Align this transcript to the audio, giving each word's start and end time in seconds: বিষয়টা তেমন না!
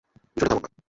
বিষয়টা 0.37 0.49
তেমন 0.49 0.61
না! 0.63 0.69